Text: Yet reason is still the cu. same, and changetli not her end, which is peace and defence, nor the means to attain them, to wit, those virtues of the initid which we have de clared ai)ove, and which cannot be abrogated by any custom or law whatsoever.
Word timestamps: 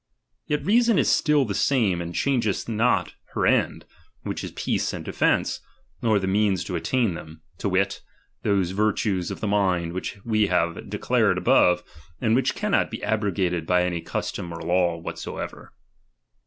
Yet 0.47 0.65
reason 0.65 0.97
is 0.97 1.11
still 1.11 1.45
the 1.45 1.53
cu. 1.53 1.59
same, 1.59 2.01
and 2.01 2.11
changetli 2.11 2.69
not 2.69 3.13
her 3.35 3.45
end, 3.45 3.85
which 4.23 4.43
is 4.43 4.51
peace 4.53 4.93
and 4.93 5.05
defence, 5.05 5.59
nor 6.01 6.17
the 6.17 6.25
means 6.25 6.63
to 6.63 6.75
attain 6.75 7.13
them, 7.13 7.43
to 7.59 7.69
wit, 7.69 8.01
those 8.41 8.71
virtues 8.71 9.29
of 9.29 9.41
the 9.41 9.47
initid 9.47 9.93
which 9.93 10.17
we 10.25 10.47
have 10.47 10.89
de 10.89 10.97
clared 10.97 11.37
ai)ove, 11.37 11.83
and 12.19 12.33
which 12.35 12.55
cannot 12.55 12.89
be 12.89 13.03
abrogated 13.03 13.67
by 13.67 13.83
any 13.83 14.01
custom 14.01 14.51
or 14.51 14.59
law 14.63 14.97
whatsoever. 14.97 15.71